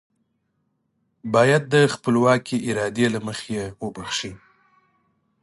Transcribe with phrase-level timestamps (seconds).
[1.33, 4.31] بايد د خپلواکې ارادې له مخې يې وبښي.